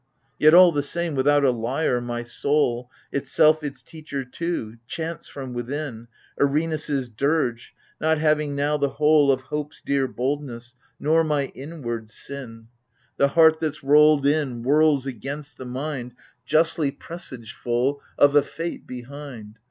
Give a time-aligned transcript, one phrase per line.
[0.39, 5.53] Yet, all the same, without a lyre, my soul, Itself its teacher too, chants from
[5.53, 6.07] within
[6.39, 12.45] Erinus' dirge, not having now the whole Of Hope's dear boldness: nor my inwards sin—
[12.47, 12.63] AGAMEMNON.
[12.63, 16.15] 8i Tlie heart that's rolled in whirls against the mind
[16.47, 19.59] Justly presageful of a fate behind.